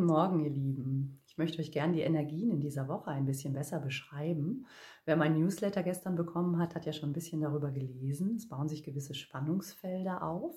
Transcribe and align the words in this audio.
guten 0.00 0.12
Morgen, 0.12 0.40
ihr 0.40 0.50
Lieben. 0.50 1.20
Ich 1.26 1.36
möchte 1.36 1.58
euch 1.58 1.72
gerne 1.72 1.92
die 1.92 2.00
Energien 2.00 2.50
in 2.50 2.58
dieser 2.58 2.88
Woche 2.88 3.10
ein 3.10 3.26
bisschen 3.26 3.52
besser 3.52 3.80
beschreiben. 3.80 4.64
Wer 5.04 5.14
mein 5.14 5.38
Newsletter 5.38 5.82
gestern 5.82 6.16
bekommen 6.16 6.58
hat, 6.58 6.74
hat 6.74 6.86
ja 6.86 6.94
schon 6.94 7.10
ein 7.10 7.12
bisschen 7.12 7.42
darüber 7.42 7.70
gelesen. 7.70 8.36
Es 8.36 8.48
bauen 8.48 8.66
sich 8.66 8.82
gewisse 8.82 9.12
Spannungsfelder 9.12 10.22
auf. 10.22 10.54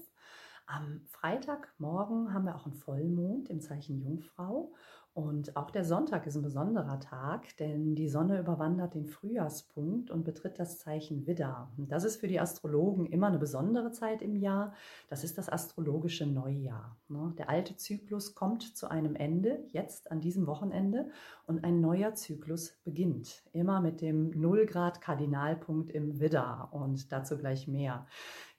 Am 0.66 1.02
Freitagmorgen 1.08 2.34
haben 2.34 2.46
wir 2.46 2.56
auch 2.56 2.66
einen 2.66 2.76
Vollmond 2.76 3.50
im 3.50 3.62
Zeichen 3.62 4.00
Jungfrau 4.00 4.74
und 5.16 5.56
auch 5.56 5.70
der 5.70 5.86
Sonntag 5.86 6.26
ist 6.26 6.36
ein 6.36 6.42
besonderer 6.42 7.00
Tag, 7.00 7.56
denn 7.58 7.94
die 7.94 8.10
Sonne 8.10 8.40
überwandert 8.40 8.96
den 8.96 9.06
Frühjahrspunkt 9.06 10.10
und 10.10 10.24
betritt 10.24 10.58
das 10.58 10.80
Zeichen 10.80 11.28
Widder. 11.28 11.72
Das 11.78 12.04
ist 12.04 12.16
für 12.16 12.28
die 12.28 12.40
Astrologen 12.40 13.06
immer 13.06 13.28
eine 13.28 13.38
besondere 13.38 13.92
Zeit 13.92 14.24
im 14.24 14.36
Jahr. 14.36 14.74
Das 15.10 15.24
ist 15.24 15.38
das 15.38 15.50
astrologische 15.50 16.26
Neujahr. 16.26 16.98
Ne? 17.10 17.32
Der 17.38 17.48
alte 17.48 17.78
Zyklus 17.78 18.34
kommt 18.34 18.76
zu 18.76 18.90
einem 18.90 19.16
Ende, 19.16 19.64
jetzt 19.68 20.10
an 20.10 20.20
diesem 20.20 20.48
Wochenende, 20.48 21.12
und 21.46 21.64
ein 21.64 21.80
neuer 21.80 22.16
Zyklus 22.16 22.80
beginnt. 22.84 23.44
Immer 23.52 23.82
mit 23.82 24.02
dem 24.02 24.32
Nullgrad 24.32 25.00
Kardinalpunkt 25.00 25.92
im 25.92 26.20
Widder 26.20 26.70
und 26.72 27.12
dazu 27.12 27.38
gleich 27.38 27.68
mehr. 27.68 28.08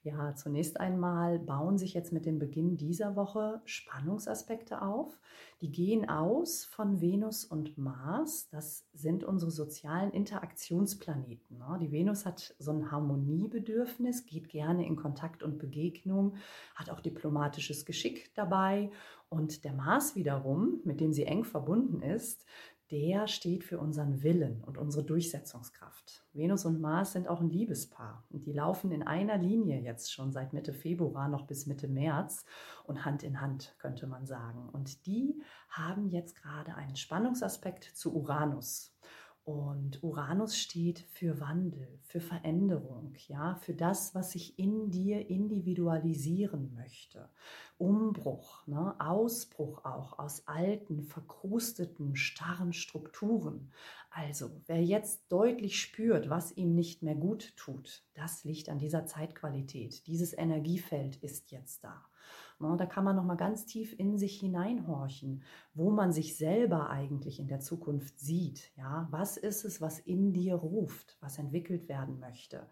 Ja, 0.04 0.34
zunächst 0.34 0.78
einmal 0.78 1.38
bauen 1.38 1.78
sich 1.78 1.94
jetzt 1.94 2.12
mit 2.12 2.26
dem 2.26 2.38
Beginn 2.38 2.76
dieser 2.76 3.16
Woche 3.16 3.62
Spannungsaspekte 3.64 4.82
auf. 4.82 5.18
Die 5.62 5.72
gehen 5.72 6.10
aus 6.10 6.66
von 6.66 7.00
Venus 7.00 7.46
und 7.46 7.78
Mars. 7.78 8.46
Das 8.50 8.86
sind 8.92 9.24
unsere 9.24 9.50
sozialen 9.50 10.10
Interaktionsplaneten. 10.10 11.56
Ne? 11.56 11.78
Die 11.80 11.90
Venus 11.90 12.26
hat 12.26 12.54
so 12.58 12.70
ein 12.72 12.90
Harmoniebedürfnis, 12.90 14.26
geht 14.26 14.50
gerne 14.50 14.86
in 14.86 14.96
Kontakt 14.96 15.42
und 15.42 15.56
Begegnung, 15.56 16.36
hat 16.74 16.90
auch 16.90 17.00
diplomatisches 17.00 17.86
Geschick 17.86 18.30
dabei. 18.34 18.90
Und 19.30 19.64
der 19.64 19.72
Mars 19.72 20.14
wiederum, 20.16 20.80
mit 20.84 21.00
dem 21.00 21.14
sie 21.14 21.24
eng 21.24 21.44
verbunden 21.44 22.02
ist, 22.02 22.44
der 22.90 23.28
steht 23.28 23.64
für 23.64 23.78
unseren 23.78 24.22
Willen 24.22 24.62
und 24.62 24.78
unsere 24.78 25.04
Durchsetzungskraft. 25.04 26.24
Venus 26.32 26.64
und 26.64 26.80
Mars 26.80 27.12
sind 27.12 27.28
auch 27.28 27.40
ein 27.40 27.48
Liebespaar 27.48 28.24
und 28.30 28.46
die 28.46 28.52
laufen 28.52 28.92
in 28.92 29.02
einer 29.02 29.38
Linie 29.38 29.80
jetzt 29.80 30.12
schon 30.12 30.32
seit 30.32 30.52
Mitte 30.52 30.74
Februar 30.74 31.28
noch 31.28 31.46
bis 31.46 31.66
Mitte 31.66 31.88
März 31.88 32.44
und 32.84 33.04
Hand 33.04 33.22
in 33.22 33.40
Hand 33.40 33.74
könnte 33.78 34.06
man 34.06 34.26
sagen. 34.26 34.68
Und 34.70 35.06
die 35.06 35.42
haben 35.68 36.08
jetzt 36.08 36.36
gerade 36.36 36.74
einen 36.74 36.96
Spannungsaspekt 36.96 37.84
zu 37.84 38.14
Uranus. 38.14 38.94
Und 39.44 40.02
Uranus 40.02 40.56
steht 40.56 41.00
für 41.00 41.38
Wandel, 41.38 42.00
für 42.04 42.20
Veränderung, 42.20 43.12
ja, 43.28 43.56
für 43.56 43.74
das, 43.74 44.14
was 44.14 44.32
sich 44.32 44.58
in 44.58 44.90
dir 44.90 45.28
individualisieren 45.28 46.72
möchte. 46.74 47.28
Umbruch, 47.76 48.66
ne, 48.66 48.94
Ausbruch 48.98 49.84
auch 49.84 50.18
aus 50.18 50.48
alten, 50.48 51.02
verkrusteten, 51.02 52.16
starren 52.16 52.72
Strukturen. 52.72 53.70
Also, 54.08 54.50
wer 54.66 54.82
jetzt 54.82 55.30
deutlich 55.30 55.78
spürt, 55.78 56.30
was 56.30 56.56
ihm 56.56 56.74
nicht 56.74 57.02
mehr 57.02 57.16
gut 57.16 57.54
tut, 57.56 58.02
das 58.14 58.44
liegt 58.44 58.70
an 58.70 58.78
dieser 58.78 59.04
Zeitqualität. 59.04 60.06
Dieses 60.06 60.32
Energiefeld 60.32 61.16
ist 61.16 61.50
jetzt 61.50 61.84
da. 61.84 62.02
Ne, 62.60 62.76
da 62.76 62.86
kann 62.86 63.04
man 63.04 63.16
noch 63.16 63.24
mal 63.24 63.34
ganz 63.34 63.66
tief 63.66 63.98
in 63.98 64.16
sich 64.16 64.38
hineinhorchen, 64.38 65.42
wo 65.74 65.90
man 65.90 66.12
sich 66.12 66.36
selber 66.36 66.88
eigentlich 66.88 67.40
in 67.40 67.48
der 67.48 67.58
Zukunft 67.58 68.20
sieht. 68.20 68.70
Ja, 68.76 69.08
was 69.10 69.36
ist 69.36 69.64
es, 69.64 69.80
was 69.80 69.98
in 69.98 70.32
dir 70.32 70.54
ruft, 70.54 71.16
was 71.20 71.38
entwickelt 71.38 71.88
werden 71.88 72.20
möchte? 72.20 72.68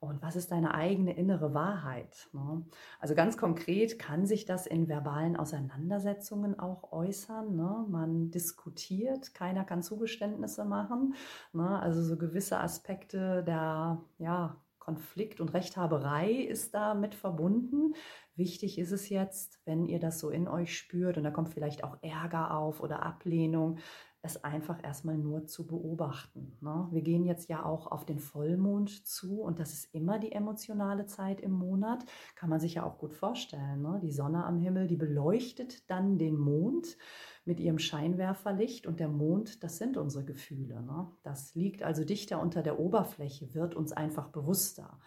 Und 0.00 0.22
was 0.22 0.36
ist 0.36 0.52
deine 0.52 0.74
eigene 0.74 1.16
innere 1.16 1.52
Wahrheit? 1.52 2.28
Ne? 2.32 2.64
Also 2.98 3.14
ganz 3.14 3.36
konkret 3.36 3.98
kann 3.98 4.26
sich 4.26 4.46
das 4.46 4.66
in 4.66 4.88
verbalen 4.88 5.36
Auseinandersetzungen 5.36 6.58
auch 6.58 6.92
äußern. 6.92 7.56
Ne? 7.56 7.86
Man 7.88 8.30
diskutiert, 8.30 9.34
keiner 9.34 9.64
kann 9.64 9.82
Zugeständnisse 9.82 10.64
machen. 10.64 11.14
Also 11.54 12.02
so 12.02 12.16
gewisse 12.16 12.58
Aspekte 12.58 13.42
der 13.44 14.02
ja, 14.18 14.56
Konflikt 14.86 15.40
und 15.40 15.52
Rechthaberei 15.52 16.30
ist 16.30 16.72
da 16.72 16.94
mit 16.94 17.16
verbunden. 17.16 17.94
Wichtig 18.36 18.78
ist 18.78 18.92
es 18.92 19.08
jetzt, 19.08 19.58
wenn 19.64 19.84
ihr 19.84 19.98
das 19.98 20.20
so 20.20 20.30
in 20.30 20.46
euch 20.46 20.78
spürt 20.78 21.18
und 21.18 21.24
da 21.24 21.32
kommt 21.32 21.48
vielleicht 21.48 21.82
auch 21.82 21.96
Ärger 22.02 22.56
auf 22.56 22.80
oder 22.80 23.02
Ablehnung, 23.02 23.78
es 24.22 24.44
einfach 24.44 24.80
erstmal 24.84 25.18
nur 25.18 25.46
zu 25.46 25.66
beobachten. 25.66 26.56
Ne? 26.60 26.86
Wir 26.92 27.02
gehen 27.02 27.24
jetzt 27.24 27.48
ja 27.48 27.64
auch 27.64 27.90
auf 27.90 28.06
den 28.06 28.20
Vollmond 28.20 29.04
zu 29.04 29.40
und 29.40 29.58
das 29.58 29.72
ist 29.72 29.92
immer 29.92 30.20
die 30.20 30.30
emotionale 30.30 31.06
Zeit 31.06 31.40
im 31.40 31.50
Monat. 31.50 32.04
Kann 32.36 32.50
man 32.50 32.60
sich 32.60 32.74
ja 32.74 32.84
auch 32.84 32.98
gut 32.98 33.12
vorstellen. 33.12 33.82
Ne? 33.82 33.98
Die 34.00 34.12
Sonne 34.12 34.44
am 34.44 34.58
Himmel, 34.60 34.86
die 34.86 34.96
beleuchtet 34.96 35.90
dann 35.90 36.16
den 36.16 36.38
Mond 36.38 36.96
mit 37.46 37.60
ihrem 37.60 37.78
Scheinwerferlicht 37.78 38.86
und 38.86 39.00
der 39.00 39.08
Mond, 39.08 39.62
das 39.62 39.78
sind 39.78 39.96
unsere 39.96 40.24
Gefühle. 40.24 40.82
Ne? 40.82 41.08
Das 41.22 41.54
liegt 41.54 41.82
also 41.82 42.04
dichter 42.04 42.40
unter 42.40 42.62
der 42.62 42.78
Oberfläche, 42.78 43.54
wird 43.54 43.74
uns 43.74 43.92
einfach 43.92 44.28
bewusster. 44.28 44.98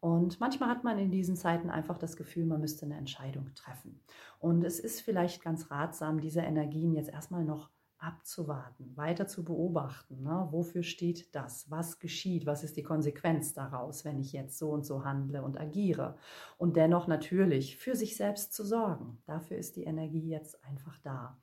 Und 0.00 0.38
manchmal 0.40 0.68
hat 0.68 0.84
man 0.84 0.98
in 0.98 1.10
diesen 1.10 1.36
Zeiten 1.36 1.70
einfach 1.70 1.98
das 1.98 2.16
Gefühl, 2.16 2.44
man 2.44 2.60
müsste 2.60 2.84
eine 2.84 2.98
Entscheidung 2.98 3.52
treffen. 3.54 4.00
Und 4.38 4.62
es 4.62 4.78
ist 4.78 5.00
vielleicht 5.00 5.42
ganz 5.42 5.70
ratsam, 5.70 6.20
diese 6.20 6.40
Energien 6.40 6.92
jetzt 6.92 7.08
erstmal 7.08 7.44
noch 7.44 7.70
abzuwarten, 7.98 8.96
weiter 8.96 9.26
zu 9.26 9.42
beobachten. 9.42 10.22
Ne? 10.22 10.48
Wofür 10.50 10.82
steht 10.82 11.34
das? 11.34 11.70
Was 11.70 11.98
geschieht? 11.98 12.46
Was 12.46 12.62
ist 12.62 12.76
die 12.76 12.82
Konsequenz 12.82 13.54
daraus, 13.54 14.04
wenn 14.04 14.18
ich 14.18 14.32
jetzt 14.32 14.58
so 14.58 14.70
und 14.70 14.84
so 14.84 15.04
handle 15.04 15.42
und 15.42 15.58
agiere? 15.58 16.16
Und 16.58 16.76
dennoch 16.76 17.06
natürlich 17.06 17.78
für 17.78 17.96
sich 17.96 18.16
selbst 18.16 18.52
zu 18.52 18.64
sorgen. 18.64 19.22
Dafür 19.24 19.56
ist 19.56 19.76
die 19.76 19.84
Energie 19.84 20.28
jetzt 20.28 20.62
einfach 20.64 20.98
da. 20.98 21.38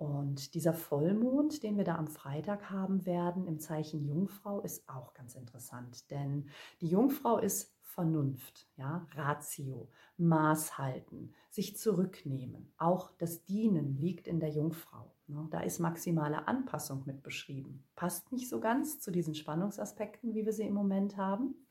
Und 0.00 0.54
dieser 0.54 0.72
Vollmond, 0.72 1.62
den 1.62 1.76
wir 1.76 1.84
da 1.84 1.96
am 1.96 2.06
Freitag 2.06 2.70
haben 2.70 3.04
werden 3.04 3.46
im 3.46 3.60
Zeichen 3.60 4.02
Jungfrau, 4.02 4.62
ist 4.62 4.88
auch 4.88 5.12
ganz 5.12 5.34
interessant, 5.34 6.10
denn 6.10 6.48
die 6.80 6.88
Jungfrau 6.88 7.36
ist 7.36 7.76
Vernunft, 7.82 8.66
ja, 8.76 9.06
Ratio, 9.14 9.90
Maß 10.16 10.78
halten, 10.78 11.34
sich 11.50 11.76
zurücknehmen. 11.76 12.72
Auch 12.78 13.10
das 13.18 13.44
Dienen 13.44 13.98
liegt 13.98 14.26
in 14.26 14.40
der 14.40 14.48
Jungfrau. 14.48 15.12
Ne? 15.26 15.46
Da 15.50 15.60
ist 15.60 15.80
maximale 15.80 16.48
Anpassung 16.48 17.02
mit 17.04 17.22
beschrieben. 17.22 17.84
Passt 17.94 18.32
nicht 18.32 18.48
so 18.48 18.58
ganz 18.58 19.00
zu 19.00 19.10
diesen 19.10 19.34
Spannungsaspekten, 19.34 20.32
wie 20.32 20.46
wir 20.46 20.54
sie 20.54 20.66
im 20.66 20.72
Moment 20.72 21.18
haben. 21.18 21.66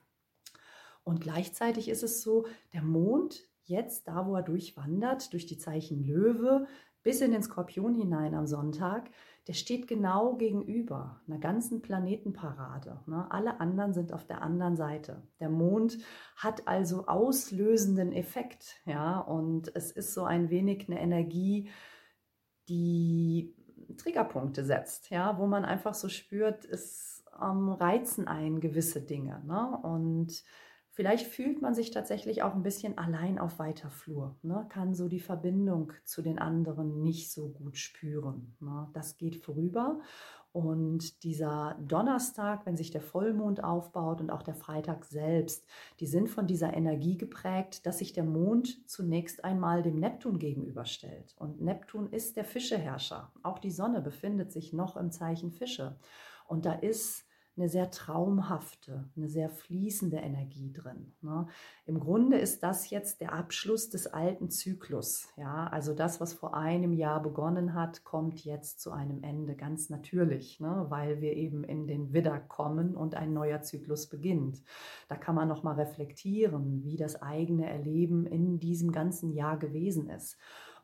Und 1.04 1.20
gleichzeitig 1.20 1.90
ist 1.90 2.04
es 2.04 2.22
so, 2.22 2.46
der 2.74 2.84
Mond 2.84 3.50
jetzt 3.70 4.08
da, 4.08 4.28
wo 4.28 4.36
er 4.36 4.44
durchwandert, 4.44 5.32
durch 5.34 5.46
die 5.46 5.58
Zeichen 5.58 6.04
Löwe, 6.04 6.68
bis 7.04 7.22
in 7.22 7.32
den 7.32 7.44
Skorpion 7.44 7.96
hinein 7.96 8.34
am 8.34 8.46
Sonntag, 8.46 9.10
der 9.48 9.54
steht 9.54 9.88
genau 9.88 10.36
gegenüber 10.36 11.22
einer 11.28 11.40
ganzen 11.40 11.82
Planetenparade. 11.82 13.00
Ne? 13.08 13.26
Alle 13.32 13.60
anderen 13.60 13.94
sind 13.94 14.14
auf 14.14 14.26
der 14.26 14.42
anderen 14.42 14.76
Seite. 14.76 15.24
Der 15.40 15.50
Mond 15.50 15.98
hat 16.36 16.68
also 16.68 17.08
auslösenden 17.08 18.12
Effekt, 18.12 18.82
ja, 18.86 19.20
und 19.20 19.72
es 19.76 19.92
ist 19.92 20.14
so 20.14 20.24
ein 20.24 20.50
wenig 20.50 20.88
eine 20.88 21.02
Energie, 21.02 21.70
die 22.68 23.56
Triggerpunkte 23.98 24.64
setzt, 24.64 25.10
ja, 25.10 25.40
wo 25.40 25.48
man 25.48 25.66
einfach 25.66 25.96
so 25.96 26.10
spürt, 26.10 26.66
es 26.66 27.24
ähm, 27.42 27.70
reizen 27.70 28.28
ein 28.28 28.60
gewisse 28.60 29.02
Dinge, 29.02 29.42
ne? 29.46 29.80
Und 29.82 30.44
Vielleicht 31.00 31.28
fühlt 31.28 31.62
man 31.62 31.74
sich 31.74 31.92
tatsächlich 31.92 32.44
auch 32.44 32.54
ein 32.56 32.62
bisschen 32.62 32.98
allein 32.98 33.40
auf 33.40 33.58
weiter 33.58 33.90
Flur, 33.90 34.36
ne? 34.42 34.66
kann 34.68 34.94
so 34.94 35.08
die 35.08 35.22
Verbindung 35.22 35.94
zu 36.04 36.22
den 36.22 36.40
anderen 36.40 37.04
nicht 37.04 37.32
so 37.32 37.48
gut 37.48 37.78
spüren. 37.78 38.58
Ne? 38.60 38.90
Das 38.92 39.16
geht 39.16 39.38
vorüber. 39.38 40.02
Und 40.52 41.24
dieser 41.24 41.78
Donnerstag, 41.80 42.66
wenn 42.66 42.76
sich 42.76 42.92
der 42.92 43.00
Vollmond 43.00 43.64
aufbaut 43.64 44.20
und 44.20 44.30
auch 44.30 44.44
der 44.44 44.56
Freitag 44.56 45.06
selbst, 45.06 45.66
die 46.02 46.06
sind 46.06 46.30
von 46.30 46.48
dieser 46.48 46.74
Energie 46.74 47.18
geprägt, 47.18 47.86
dass 47.86 48.00
sich 48.00 48.12
der 48.12 48.26
Mond 48.26 48.86
zunächst 48.90 49.46
einmal 49.46 49.82
dem 49.82 50.02
Neptun 50.02 50.38
gegenüberstellt. 50.38 51.34
Und 51.40 51.62
Neptun 51.62 52.12
ist 52.12 52.36
der 52.36 52.44
Fischeherrscher. 52.44 53.32
Auch 53.42 53.60
die 53.60 53.72
Sonne 53.72 54.02
befindet 54.02 54.52
sich 54.52 54.74
noch 54.74 54.98
im 54.98 55.12
Zeichen 55.12 55.54
Fische. 55.54 55.96
Und 56.46 56.66
da 56.66 56.74
ist 56.74 57.29
eine 57.60 57.68
sehr 57.68 57.92
traumhafte, 57.92 59.10
eine 59.18 59.28
sehr 59.28 59.50
fließende 59.50 60.18
Energie 60.18 60.72
drin. 60.72 61.12
Ne? 61.22 61.48
Im 61.86 62.00
Grunde 62.00 62.38
ist 62.38 62.64
das 62.64 62.90
jetzt 62.90 63.20
der 63.20 63.34
Abschluss 63.34 63.90
des 63.90 64.08
alten 64.08 64.50
Zyklus. 64.50 65.28
Ja? 65.36 65.68
Also 65.68 65.94
das, 65.94 66.22
was 66.22 66.34
vor 66.34 66.56
einem 66.56 66.94
Jahr 66.94 67.22
begonnen 67.22 67.74
hat, 67.74 68.06
kommt 68.06 68.46
jetzt 68.46 68.80
zu 68.80 68.92
einem 68.92 69.24
Ende 69.24 69.56
ganz 69.56 69.90
natürlich, 69.90 70.62
ne? 70.62 70.86
weil 70.88 71.20
wir 71.20 71.34
eben 71.34 71.66
in 71.66 71.86
den 71.86 72.14
Widder 72.14 72.40
kommen 72.40 72.96
und 72.96 73.16
ein 73.16 73.34
neuer 73.34 73.62
Zyklus 73.62 74.08
beginnt. 74.08 74.64
Da 75.10 75.16
kann 75.16 75.36
man 75.36 75.50
nochmal 75.50 75.76
reflektieren, 75.76 76.84
wie 76.86 76.96
das 76.96 77.22
eigene 77.22 77.70
Erleben 77.70 78.26
in 78.26 78.60
diesem 78.60 78.94
ganzen 78.94 79.34
Jahr 79.34 79.58
gewesen 79.58 80.10
ist. 80.10 80.38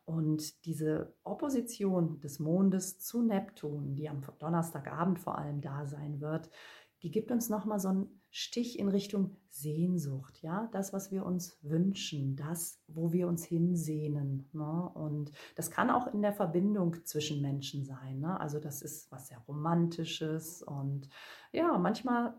Und 0.06 0.66
diese 0.66 1.16
Opposition 1.24 2.20
des 2.20 2.40
Mondes 2.40 3.00
zu 3.00 3.24
Neptun, 3.24 3.96
die 3.96 4.08
am 4.08 4.22
Donnerstagabend 4.40 5.20
vor 5.20 5.38
allem 5.38 5.62
da 5.62 5.86
sein 5.86 6.22
wird, 6.22 6.50
die 7.02 7.12
gibt 7.12 7.32
uns 7.32 7.50
nochmal 7.50 7.80
so 7.80 7.90
einen 7.90 8.22
Stich 8.38 8.80
in 8.80 8.90
Richtung 8.90 9.38
Sehnsucht, 9.48 10.42
ja, 10.42 10.68
das, 10.74 10.92
was 10.92 11.10
wir 11.10 11.26
uns 11.26 11.58
wünschen, 11.62 12.36
das, 12.36 12.82
wo 12.90 13.14
wir 13.14 13.30
uns 13.30 13.46
hinsehnen. 13.46 14.50
Ne? 14.52 14.92
Und 14.94 15.32
das 15.56 15.72
kann 15.72 15.90
auch 15.90 16.14
in 16.14 16.22
der 16.22 16.34
Verbindung 16.34 16.98
zwischen 17.06 17.42
Menschen 17.42 17.86
sein. 17.86 18.20
Ne? 18.20 18.38
Also 18.38 18.60
das 18.60 18.82
ist 18.82 19.10
was 19.10 19.30
sehr 19.30 19.40
Romantisches 19.48 20.62
und 20.62 21.08
ja, 21.54 21.78
manchmal 21.78 22.34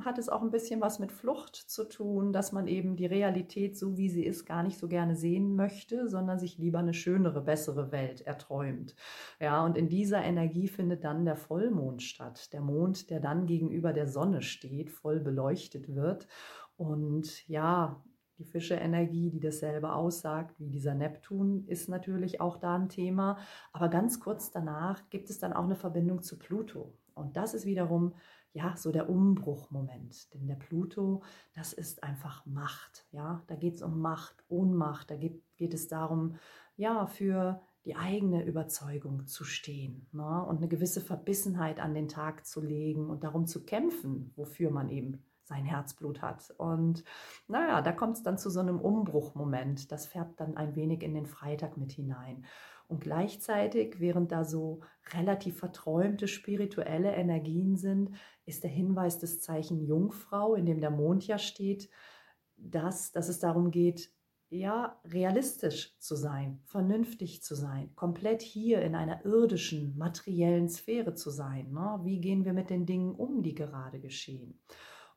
hat 0.00 0.16
es 0.16 0.30
auch 0.30 0.40
ein 0.40 0.50
bisschen 0.50 0.80
was 0.80 0.98
mit 0.98 1.12
Flucht 1.12 1.56
zu 1.56 1.84
tun, 1.84 2.32
dass 2.32 2.52
man 2.52 2.66
eben 2.66 2.96
die 2.96 3.04
Realität 3.04 3.76
so 3.76 3.98
wie 3.98 4.08
sie 4.08 4.24
ist 4.24 4.46
gar 4.46 4.62
nicht 4.62 4.78
so 4.78 4.88
gerne 4.88 5.14
sehen 5.14 5.56
möchte, 5.56 6.08
sondern 6.08 6.38
sich 6.38 6.56
lieber 6.56 6.78
eine 6.78 6.94
schönere, 6.94 7.42
bessere 7.42 7.92
Welt 7.92 8.22
erträumt. 8.22 8.94
Ja, 9.40 9.62
und 9.62 9.76
in 9.76 9.90
dieser 9.90 10.22
Energie 10.22 10.68
findet 10.68 11.04
dann 11.04 11.26
der 11.26 11.36
Vollmond 11.36 12.02
statt. 12.02 12.50
Der 12.54 12.62
Mond, 12.62 13.10
der 13.10 13.20
dann 13.20 13.44
gegenüber 13.44 13.92
der 13.92 14.06
Sonne 14.06 14.40
steht, 14.40 14.90
voll 14.90 15.20
beleuchtet 15.26 15.94
wird 15.94 16.26
und 16.76 17.46
ja, 17.48 18.02
die 18.38 18.44
Fische-Energie, 18.44 19.30
die 19.30 19.40
dasselbe 19.40 19.92
aussagt 19.92 20.60
wie 20.60 20.68
dieser 20.68 20.94
Neptun, 20.94 21.64
ist 21.66 21.88
natürlich 21.88 22.40
auch 22.40 22.58
da 22.58 22.74
ein 22.76 22.88
Thema. 22.88 23.38
Aber 23.72 23.88
ganz 23.88 24.20
kurz 24.20 24.50
danach 24.50 25.08
gibt 25.08 25.30
es 25.30 25.38
dann 25.38 25.54
auch 25.54 25.64
eine 25.64 25.76
Verbindung 25.76 26.22
zu 26.22 26.38
Pluto. 26.38 26.92
Und 27.14 27.36
das 27.36 27.54
ist 27.54 27.64
wiederum 27.64 28.14
ja 28.52 28.76
so 28.76 28.92
der 28.92 29.08
Umbruchmoment. 29.08 30.34
Denn 30.34 30.46
der 30.46 30.56
Pluto, 30.56 31.22
das 31.54 31.72
ist 31.72 32.02
einfach 32.02 32.44
Macht. 32.44 33.06
Ja, 33.10 33.42
da 33.46 33.56
geht 33.56 33.76
es 33.76 33.82
um 33.82 34.00
Macht, 34.00 34.44
Ohnmacht. 34.48 35.10
Da 35.10 35.16
geht, 35.16 35.42
geht 35.56 35.72
es 35.72 35.88
darum, 35.88 36.36
ja, 36.76 37.06
für 37.06 37.62
die 37.86 37.94
eigene 37.94 38.44
Überzeugung 38.44 39.26
zu 39.26 39.44
stehen 39.44 40.08
ne? 40.12 40.44
und 40.44 40.56
eine 40.56 40.68
gewisse 40.68 41.00
Verbissenheit 41.00 41.78
an 41.78 41.94
den 41.94 42.08
Tag 42.08 42.44
zu 42.44 42.60
legen 42.60 43.08
und 43.08 43.22
darum 43.22 43.46
zu 43.46 43.64
kämpfen, 43.64 44.32
wofür 44.34 44.70
man 44.70 44.90
eben 44.90 45.22
sein 45.44 45.64
Herzblut 45.64 46.20
hat. 46.20 46.52
Und 46.58 47.04
naja, 47.46 47.80
da 47.80 47.92
kommt 47.92 48.16
es 48.16 48.24
dann 48.24 48.38
zu 48.38 48.50
so 48.50 48.58
einem 48.58 48.80
Umbruchmoment. 48.80 49.92
Das 49.92 50.06
färbt 50.06 50.40
dann 50.40 50.56
ein 50.56 50.74
wenig 50.74 51.04
in 51.04 51.14
den 51.14 51.26
Freitag 51.26 51.76
mit 51.76 51.92
hinein. 51.92 52.44
Und 52.88 53.00
gleichzeitig, 53.00 54.00
während 54.00 54.32
da 54.32 54.44
so 54.44 54.80
relativ 55.12 55.58
verträumte 55.58 56.26
spirituelle 56.26 57.14
Energien 57.14 57.76
sind, 57.76 58.10
ist 58.44 58.64
der 58.64 58.70
Hinweis 58.70 59.18
des 59.20 59.40
Zeichen 59.40 59.80
Jungfrau, 59.80 60.56
in 60.56 60.66
dem 60.66 60.80
der 60.80 60.90
Mond 60.90 61.24
ja 61.24 61.38
steht, 61.38 61.88
dass, 62.56 63.12
dass 63.12 63.28
es 63.28 63.38
darum 63.38 63.70
geht, 63.70 64.10
ja, 64.48 65.00
realistisch 65.04 65.98
zu 65.98 66.14
sein, 66.14 66.60
vernünftig 66.64 67.42
zu 67.42 67.54
sein, 67.54 67.94
komplett 67.96 68.42
hier 68.42 68.80
in 68.82 68.94
einer 68.94 69.24
irdischen, 69.24 69.96
materiellen 69.98 70.68
Sphäre 70.68 71.14
zu 71.14 71.30
sein. 71.30 71.72
Ne? 71.72 72.00
Wie 72.04 72.20
gehen 72.20 72.44
wir 72.44 72.52
mit 72.52 72.70
den 72.70 72.86
Dingen 72.86 73.14
um, 73.14 73.42
die 73.42 73.54
gerade 73.54 73.98
geschehen? 74.00 74.60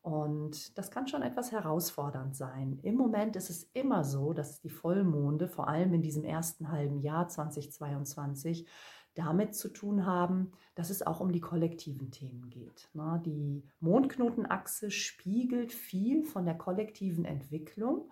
Und 0.01 0.77
das 0.77 0.91
kann 0.91 1.07
schon 1.07 1.21
etwas 1.21 1.51
herausfordernd 1.51 2.35
sein. 2.35 2.79
Im 2.83 2.95
Moment 2.95 3.35
ist 3.35 3.49
es 3.49 3.63
immer 3.73 4.03
so, 4.03 4.33
dass 4.33 4.61
die 4.61 4.69
Vollmonde, 4.69 5.47
vor 5.47 5.67
allem 5.67 5.93
in 5.93 6.01
diesem 6.01 6.23
ersten 6.23 6.71
halben 6.71 6.99
Jahr 7.01 7.27
2022, 7.27 8.65
damit 9.13 9.55
zu 9.55 9.69
tun 9.69 10.05
haben, 10.05 10.51
dass 10.75 10.89
es 10.89 11.05
auch 11.05 11.19
um 11.19 11.31
die 11.33 11.41
kollektiven 11.41 12.09
Themen 12.09 12.49
geht. 12.49 12.89
Die 13.25 13.63
Mondknotenachse 13.79 14.91
spiegelt 14.91 15.73
viel 15.73 16.23
von 16.23 16.45
der 16.45 16.55
kollektiven 16.55 17.25
Entwicklung 17.25 18.09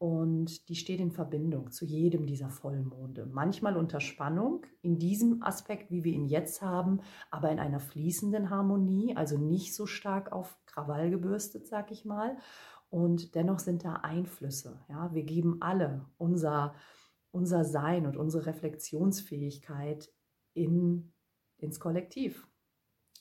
und 0.00 0.70
die 0.70 0.76
steht 0.76 0.98
in 0.98 1.10
Verbindung 1.10 1.72
zu 1.72 1.84
jedem 1.84 2.24
dieser 2.24 2.48
Vollmonde. 2.48 3.26
Manchmal 3.26 3.76
unter 3.76 4.00
Spannung, 4.00 4.64
in 4.80 4.98
diesem 4.98 5.42
Aspekt, 5.42 5.90
wie 5.90 6.04
wir 6.04 6.14
ihn 6.14 6.24
jetzt 6.24 6.62
haben, 6.62 7.00
aber 7.30 7.50
in 7.52 7.58
einer 7.58 7.80
fließenden 7.80 8.48
Harmonie, 8.48 9.14
also 9.14 9.36
nicht 9.36 9.74
so 9.74 9.84
stark 9.84 10.32
auf 10.32 10.56
Krawall 10.64 11.10
gebürstet, 11.10 11.66
sag 11.66 11.90
ich 11.90 12.06
mal. 12.06 12.38
Und 12.88 13.34
dennoch 13.34 13.58
sind 13.58 13.84
da 13.84 13.96
Einflüsse. 13.96 14.80
Ja? 14.88 15.12
Wir 15.12 15.22
geben 15.22 15.58
alle 15.60 16.06
unser, 16.16 16.74
unser 17.30 17.64
Sein 17.64 18.06
und 18.06 18.16
unsere 18.16 18.46
Reflexionsfähigkeit 18.46 20.10
in, 20.54 21.12
ins 21.58 21.78
Kollektiv. 21.78 22.48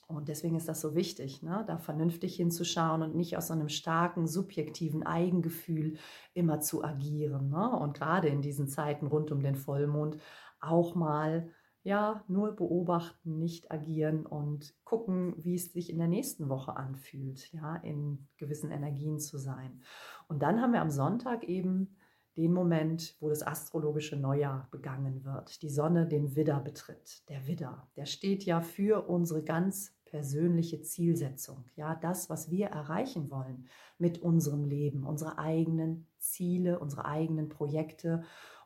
Und 0.10 0.28
deswegen 0.28 0.56
ist 0.56 0.68
das 0.68 0.82
so 0.82 0.96
wichtig, 0.96 1.44
ne? 1.44 1.64
da 1.68 1.78
vernünftig 1.78 2.36
hinzuschauen 2.36 3.04
und 3.04 3.16
nicht 3.16 3.38
aus 3.38 3.48
so 3.48 3.54
einem 3.54 3.70
starken, 3.70 4.26
subjektiven 4.26 5.06
Eigengefühl 5.06 5.98
immer 6.34 6.60
zu 6.62 6.84
agieren. 6.84 7.50
Ne? 7.50 7.70
Und 7.78 7.94
gerade 7.94 8.28
in 8.28 8.42
diesen 8.42 8.68
Zeiten 8.68 9.06
rund 9.06 9.32
um 9.32 9.44
den 9.44 9.56
Vollmond 9.56 10.18
auch 10.60 10.96
mal 10.96 11.52
ja, 11.84 12.24
nur 12.28 12.56
beobachten, 12.56 13.38
nicht 13.38 13.72
agieren 13.72 14.26
und 14.26 14.74
gucken, 14.84 15.36
wie 15.38 15.54
es 15.54 15.72
sich 15.72 15.92
in 15.92 16.00
der 16.00 16.08
nächsten 16.08 16.50
Woche 16.50 16.76
anfühlt, 16.76 17.54
ja, 17.54 17.76
in 17.78 18.28
gewissen 18.38 18.72
Energien 18.72 19.20
zu 19.20 19.38
sein. 19.38 19.82
Und 20.28 20.42
dann 20.42 20.60
haben 20.60 20.74
wir 20.74 20.82
am 20.82 20.90
Sonntag 20.90 21.44
eben 21.44 21.96
den 22.36 22.54
Moment, 22.54 23.16
wo 23.20 23.30
das 23.30 23.46
astrologische 23.46 24.16
Neujahr 24.16 24.68
begangen 24.72 25.24
wird, 25.24 25.62
die 25.62 25.70
Sonne 25.70 26.08
den 26.08 26.36
Widder 26.36 26.60
betritt. 26.60 27.28
Der 27.30 27.48
Widder, 27.48 27.88
der 27.96 28.06
steht 28.06 28.44
ja 28.44 28.62
für 28.62 29.08
unsere 29.08 29.44
ganz 29.44 29.99
persönliche 30.10 30.82
Zielsetzung, 30.82 31.66
ja, 31.76 31.96
das, 31.96 32.30
was 32.30 32.50
wir 32.50 32.68
erreichen 32.68 33.30
wollen 33.30 33.68
mit 33.98 34.20
unserem 34.20 34.66
Leben, 34.66 35.06
unsere 35.06 35.38
eigenen 35.38 36.08
Ziele, 36.18 36.80
unsere 36.80 37.06
eigenen 37.06 37.50
Projekte 37.50 38.24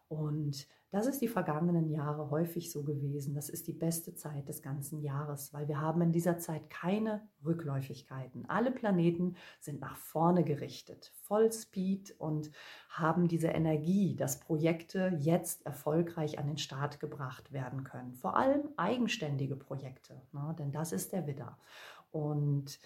und 0.08 0.68
das 0.94 1.08
ist 1.08 1.24
die 1.24 1.28
vergangenen 1.28 1.90
Jahre 1.90 2.30
häufig 2.30 2.72
so 2.72 2.84
gewesen. 2.84 3.34
Das 3.34 3.50
ist 3.50 3.66
die 3.68 3.74
beste 3.74 4.14
Zeit 4.14 4.48
des 4.48 4.62
ganzen 4.62 5.02
Jahres, 5.02 5.52
weil 5.52 5.68
wir 5.68 5.82
haben 5.82 6.02
in 6.02 6.12
dieser 6.12 6.38
Zeit 6.38 6.70
keine 6.70 7.28
Rückläufigkeiten. 7.44 8.48
Alle 8.48 8.70
Planeten 8.70 9.36
sind 9.60 9.82
nach 9.82 9.98
vorne 9.98 10.44
gerichtet, 10.44 11.12
voll 11.24 11.52
Speed 11.52 12.14
und 12.20 12.52
haben 12.90 13.28
diese 13.28 13.48
Energie, 13.48 14.16
dass 14.16 14.40
Projekte 14.40 15.18
jetzt 15.20 15.66
erfolgreich 15.66 16.38
an 16.38 16.46
den 16.46 16.60
Start 16.60 17.00
gebracht 17.00 17.52
werden 17.52 17.84
können. 17.84 18.14
Vor 18.14 18.38
allem 18.38 18.70
eigenständige 18.78 19.56
Projekte, 19.56 20.22
ne? 20.32 20.56
denn 20.60 20.72
das 20.72 20.92
ist 20.92 21.12
der 21.12 21.26
Widder. 21.26 21.58
Und 22.12 22.80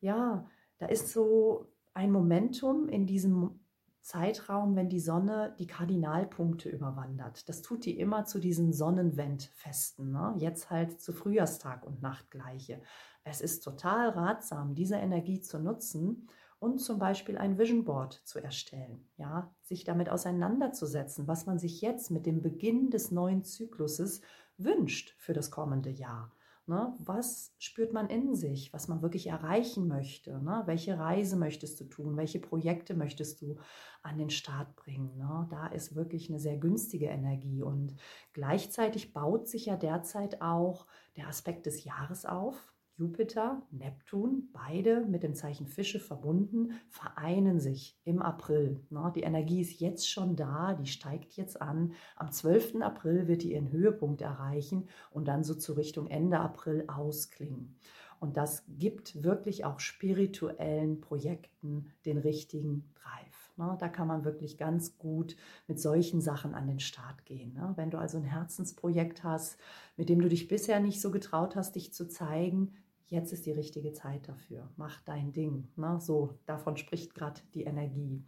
ja, 0.00 0.50
da 0.78 0.86
ist 0.86 1.10
so 1.10 1.68
ein 1.94 2.10
Momentum 2.10 2.88
in 2.88 3.06
diesem 3.06 3.60
Zeitraum, 4.02 4.74
wenn 4.74 4.88
die 4.88 5.00
Sonne 5.00 5.54
die 5.58 5.66
Kardinalpunkte 5.66 6.68
überwandert. 6.68 7.48
Das 7.48 7.62
tut 7.62 7.84
die 7.84 7.98
immer 7.98 8.24
zu 8.24 8.40
diesen 8.40 8.72
Sonnenwendfesten. 8.72 10.10
Ne? 10.10 10.34
Jetzt 10.38 10.70
halt 10.70 11.00
zu 11.00 11.12
Frühjahrstag 11.12 11.86
und 11.86 12.02
Nachtgleiche. 12.02 12.82
Es 13.24 13.40
ist 13.40 13.60
total 13.60 14.10
ratsam, 14.10 14.74
diese 14.74 14.96
Energie 14.96 15.40
zu 15.40 15.60
nutzen 15.60 16.28
und 16.58 16.80
zum 16.80 16.98
Beispiel 16.98 17.38
ein 17.38 17.58
Vision 17.58 17.84
Board 17.84 18.20
zu 18.24 18.40
erstellen. 18.40 19.08
Ja, 19.16 19.54
sich 19.62 19.84
damit 19.84 20.08
auseinanderzusetzen, 20.08 21.28
was 21.28 21.46
man 21.46 21.58
sich 21.58 21.80
jetzt 21.80 22.10
mit 22.10 22.26
dem 22.26 22.42
Beginn 22.42 22.90
des 22.90 23.12
neuen 23.12 23.44
Zykluses 23.44 24.20
wünscht 24.58 25.14
für 25.18 25.32
das 25.32 25.50
kommende 25.50 25.90
Jahr. 25.90 26.32
Ne? 26.66 26.94
Was 27.00 27.52
spürt 27.58 27.92
man 27.92 28.08
in 28.08 28.36
sich, 28.36 28.72
was 28.72 28.86
man 28.86 29.02
wirklich 29.02 29.26
erreichen 29.26 29.88
möchte? 29.88 30.40
Ne? 30.42 30.62
Welche 30.66 30.96
Reise 30.96 31.36
möchtest 31.36 31.80
du 31.80 31.84
tun? 31.84 32.16
Welche 32.16 32.38
Projekte 32.38 32.94
möchtest 32.94 33.42
du 33.42 33.56
an 34.02 34.18
den 34.18 34.30
Start 34.30 34.76
bringen? 34.76 35.16
Ne? 35.18 35.48
Da 35.50 35.66
ist 35.66 35.96
wirklich 35.96 36.28
eine 36.28 36.38
sehr 36.38 36.58
günstige 36.58 37.06
Energie 37.06 37.62
und 37.62 37.96
gleichzeitig 38.32 39.12
baut 39.12 39.48
sich 39.48 39.66
ja 39.66 39.76
derzeit 39.76 40.40
auch 40.40 40.86
der 41.16 41.26
Aspekt 41.26 41.66
des 41.66 41.82
Jahres 41.82 42.26
auf. 42.26 42.71
Jupiter, 43.02 43.60
Neptun, 43.72 44.48
beide 44.52 45.04
mit 45.06 45.24
dem 45.24 45.34
Zeichen 45.34 45.66
Fische 45.66 45.98
verbunden, 45.98 46.74
vereinen 46.88 47.58
sich 47.58 47.98
im 48.04 48.22
April. 48.22 48.80
Die 49.16 49.22
Energie 49.22 49.60
ist 49.60 49.80
jetzt 49.80 50.08
schon 50.08 50.36
da, 50.36 50.74
die 50.74 50.86
steigt 50.86 51.32
jetzt 51.32 51.60
an. 51.60 51.94
Am 52.14 52.30
12. 52.30 52.76
April 52.80 53.26
wird 53.26 53.42
die 53.42 53.54
ihren 53.54 53.72
Höhepunkt 53.72 54.20
erreichen 54.20 54.88
und 55.10 55.26
dann 55.26 55.42
so 55.42 55.56
zu 55.56 55.72
Richtung 55.72 56.06
Ende 56.06 56.38
April 56.38 56.84
ausklingen. 56.86 57.74
Und 58.20 58.36
das 58.36 58.62
gibt 58.68 59.24
wirklich 59.24 59.64
auch 59.64 59.80
spirituellen 59.80 61.00
Projekten 61.00 61.90
den 62.06 62.18
richtigen 62.18 62.84
Drive. 62.94 63.80
Da 63.80 63.88
kann 63.88 64.06
man 64.06 64.24
wirklich 64.24 64.58
ganz 64.58 64.96
gut 64.96 65.36
mit 65.66 65.80
solchen 65.80 66.20
Sachen 66.20 66.54
an 66.54 66.68
den 66.68 66.78
Start 66.78 67.24
gehen. 67.26 67.60
Wenn 67.74 67.90
du 67.90 67.98
also 67.98 68.18
ein 68.18 68.24
Herzensprojekt 68.24 69.24
hast, 69.24 69.58
mit 69.96 70.08
dem 70.08 70.20
du 70.20 70.28
dich 70.28 70.46
bisher 70.46 70.78
nicht 70.78 71.00
so 71.00 71.10
getraut 71.10 71.56
hast, 71.56 71.74
dich 71.74 71.92
zu 71.92 72.06
zeigen, 72.06 72.74
jetzt 73.12 73.32
ist 73.32 73.46
die 73.46 73.52
richtige 73.52 73.92
Zeit 73.92 74.28
dafür. 74.28 74.68
Mach 74.76 75.00
dein 75.02 75.32
Ding. 75.32 75.68
Ne? 75.76 75.98
So, 76.00 76.38
davon 76.46 76.76
spricht 76.76 77.14
gerade 77.14 77.40
die 77.54 77.64
Energie. 77.64 78.24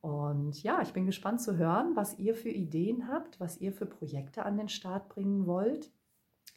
Und 0.00 0.62
ja, 0.62 0.80
ich 0.80 0.92
bin 0.92 1.04
gespannt 1.04 1.42
zu 1.42 1.56
hören, 1.58 1.94
was 1.94 2.18
ihr 2.18 2.34
für 2.34 2.48
Ideen 2.48 3.08
habt, 3.08 3.38
was 3.38 3.58
ihr 3.58 3.72
für 3.72 3.86
Projekte 3.86 4.44
an 4.44 4.56
den 4.56 4.68
Start 4.68 5.08
bringen 5.08 5.46
wollt. 5.46 5.90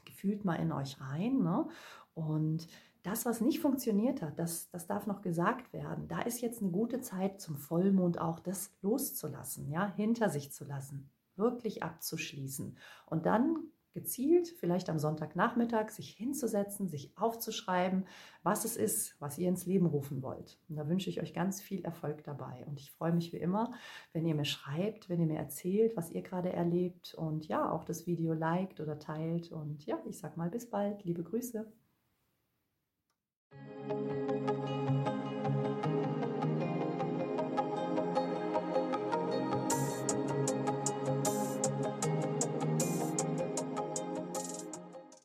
Gefühlt 0.05 0.45
mal 0.45 0.55
in 0.55 0.71
euch 0.71 1.01
rein. 1.01 1.39
Ne? 1.41 1.67
Und 2.13 2.67
das, 3.01 3.25
was 3.25 3.41
nicht 3.41 3.59
funktioniert 3.59 4.21
hat, 4.21 4.39
das, 4.39 4.69
das 4.69 4.87
darf 4.87 5.07
noch 5.07 5.21
gesagt 5.21 5.73
werden. 5.73 6.07
Da 6.07 6.21
ist 6.21 6.41
jetzt 6.41 6.61
eine 6.61 6.71
gute 6.71 7.01
Zeit 7.01 7.41
zum 7.41 7.57
Vollmond 7.57 8.19
auch, 8.19 8.39
das 8.39 8.71
loszulassen, 8.81 9.69
ja, 9.69 9.93
hinter 9.95 10.29
sich 10.29 10.53
zu 10.53 10.63
lassen, 10.63 11.09
wirklich 11.35 11.83
abzuschließen. 11.83 12.77
Und 13.07 13.25
dann 13.25 13.72
gezielt 13.93 14.49
vielleicht 14.49 14.89
am 14.89 14.99
Sonntagnachmittag 14.99 15.89
sich 15.89 16.09
hinzusetzen, 16.09 16.87
sich 16.87 17.17
aufzuschreiben, 17.17 18.05
was 18.41 18.65
es 18.65 18.75
ist, 18.75 19.15
was 19.19 19.37
ihr 19.37 19.47
ins 19.47 19.65
Leben 19.65 19.85
rufen 19.85 20.21
wollt. 20.21 20.59
Und 20.67 20.75
da 20.75 20.87
wünsche 20.89 21.09
ich 21.09 21.21
euch 21.21 21.33
ganz 21.33 21.61
viel 21.61 21.85
Erfolg 21.85 22.23
dabei. 22.23 22.65
Und 22.67 22.79
ich 22.79 22.91
freue 22.91 23.13
mich 23.13 23.31
wie 23.31 23.37
immer, 23.37 23.73
wenn 24.11 24.25
ihr 24.25 24.35
mir 24.35 24.45
schreibt, 24.45 25.09
wenn 25.09 25.21
ihr 25.21 25.27
mir 25.27 25.39
erzählt, 25.39 25.95
was 25.95 26.11
ihr 26.11 26.21
gerade 26.21 26.51
erlebt 26.51 27.13
und 27.13 27.47
ja, 27.47 27.71
auch 27.71 27.85
das 27.85 28.07
Video 28.07 28.33
liked 28.33 28.79
oder 28.79 28.99
teilt. 28.99 29.51
Und 29.51 29.85
ja, 29.85 29.99
ich 30.05 30.17
sag 30.17 30.37
mal 30.37 30.49
bis 30.49 30.69
bald. 30.69 31.03
Liebe 31.03 31.23
Grüße. 31.23 31.71